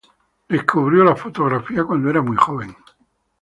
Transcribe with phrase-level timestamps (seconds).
[0.49, 2.75] Descubrió la fotografía cuando era muy joven.